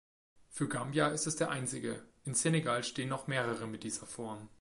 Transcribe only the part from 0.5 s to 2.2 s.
Gambia ist es der einzige,